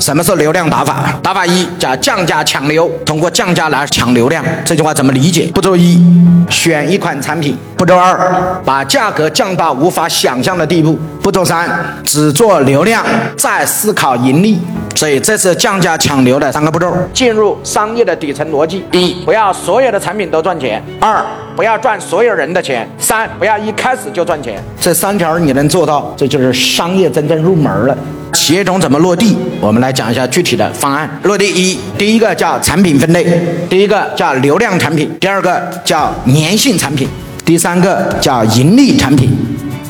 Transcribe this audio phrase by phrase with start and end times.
[0.00, 1.14] 什么是流量打法？
[1.22, 4.42] 打法一叫降价抢流，通过降价来抢流量。
[4.64, 5.46] 这句话怎么理解？
[5.54, 6.02] 步骤一，
[6.48, 11.68] 选一款产品；步骤二，把价格降到无法想象的地步；步骤三，
[12.02, 13.04] 只做流量，
[13.36, 14.58] 再思考盈利。
[14.94, 16.92] 所以这是降价抢流的三个步骤。
[17.14, 21.24] 进入商业的底层逻辑：一，不要所有的产品都赚钱；二，
[21.56, 24.62] 不要赚所有人的钱；三，不要一开始就赚钱。
[24.80, 27.96] 这三条你能做到，这就是商业真正入门了。
[28.34, 29.36] 企业中怎么落地？
[29.60, 31.08] 我们来讲一下具体的方案。
[31.22, 33.24] 落地一，第一个叫产品分类，
[33.68, 37.08] 第一个叫流量产品，第二个叫粘性产品，
[37.44, 39.30] 第三个叫盈利产品，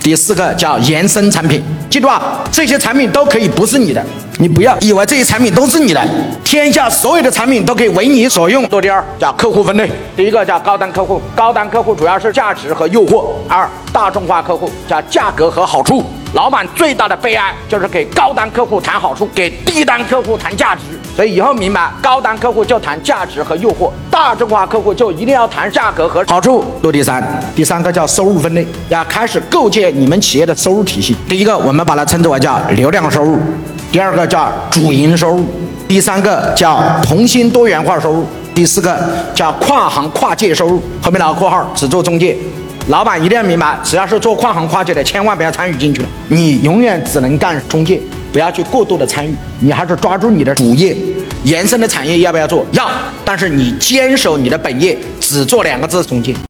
[0.03, 1.63] 第四个叫延伸产品。
[1.91, 4.01] 记住啊，这些产品都可以不是你的，
[4.39, 6.01] 你不要以为这些产品都是你的。
[6.45, 8.65] 天下所有的产品都可以为你所用。
[8.69, 16.05] 做第二叫客户分类，第一个叫高端客户，高端客户主要是价值和诱惑；二大众化客户叫价格和好处。
[16.33, 20.83] 老板最大的悲哀就是给高端客户谈好处，给低端客户谈价值。
[21.17, 26.65] 所以以后明白，高端客户就谈价值和诱惑，大众化客户就一定要谈价格和好处。
[26.83, 27.23] 落地三，
[27.57, 31.17] 第三个叫收入分类，要开始构建你们企业的收入体系。
[31.29, 33.37] 第一个，我们把它称之为叫流量收入；
[33.91, 35.43] 第二个叫主营收入；
[35.89, 38.23] 第三个叫同心多元化收入；
[38.55, 38.97] 第四个
[39.35, 40.81] 叫跨行跨界收入。
[41.03, 42.39] 后面打个括号，只做中介。
[42.91, 46.09] 老板一定要明白，只要是做跨行跨界的，千万不要参与进去了。
[46.27, 48.01] 你永远只能干中介，
[48.33, 49.33] 不要去过度的参与。
[49.61, 50.97] 你还是抓住你的主业，
[51.45, 52.67] 延伸的产业要不要做？
[52.73, 52.91] 要，
[53.25, 56.35] 但是你坚守你的本业，只做两个字中介。